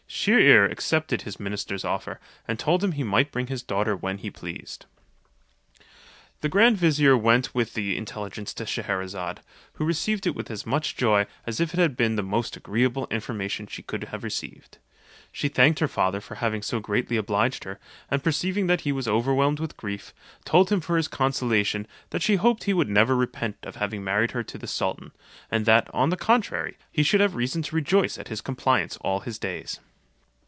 Shier 0.13 0.39
ear 0.39 0.65
accepted 0.65 1.21
his 1.21 1.39
minister's 1.39 1.85
offer, 1.85 2.19
and 2.45 2.59
told 2.59 2.83
him 2.83 2.91
he 2.91 3.01
might 3.03 3.31
bring 3.31 3.47
his 3.47 3.63
daughter 3.63 3.95
when 3.95 4.17
he 4.17 4.29
pleased. 4.29 4.85
T'he 6.43 6.49
grand 6.49 6.77
vizicr 6.77 7.19
went 7.19 7.55
with 7.55 7.73
the 7.75 7.97
intelligence 7.97 8.53
to 8.55 8.65
Schcherazade, 8.65 9.39
who 9.75 9.85
received 9.85 10.27
it 10.27 10.35
with 10.35 10.51
as 10.51 10.65
much 10.65 10.97
joy 10.97 11.25
as 11.47 11.61
if 11.61 11.73
it 11.73 11.79
had 11.79 11.95
been 11.95 12.17
the 12.17 12.23
most 12.23 12.57
agreeable 12.57 13.07
information 13.09 13.65
she 13.65 13.81
could 13.81 14.03
have 14.03 14.23
received. 14.25 14.77
She 15.31 15.47
thanked 15.47 15.79
her 15.79 15.87
father 15.87 16.19
for 16.19 16.35
having 16.35 16.61
so 16.61 16.81
greatly 16.81 17.15
obliged 17.15 17.63
her; 17.63 17.79
and 18.11 18.21
perceiving 18.23 18.67
that 18.67 18.81
he 18.81 18.91
was 18.91 19.07
overwhelmed 19.07 19.61
with 19.61 19.77
grief, 19.77 20.13
told 20.43 20.69
him 20.71 20.81
for 20.81 20.97
his 20.97 21.07
consolation, 21.07 21.87
that 22.09 22.21
she 22.21 22.35
hoped 22.35 22.65
he 22.65 22.73
would 22.73 22.89
never 22.89 23.15
repent 23.15 23.55
of 23.63 23.77
having 23.77 24.03
married 24.03 24.31
her 24.31 24.43
to 24.43 24.57
the 24.57 24.67
sultan; 24.67 25.13
and 25.49 25.65
that, 25.65 25.87
on 25.93 26.09
the 26.09 26.17
contrary, 26.17 26.77
he 26.91 27.01
should 27.01 27.21
have 27.21 27.33
reason 27.33 27.61
to 27.63 27.75
rejoice 27.75 28.17
at 28.19 28.27
his 28.27 28.41
compliance 28.41 28.97
all 28.97 29.21
his 29.21 29.39
days. 29.39 29.79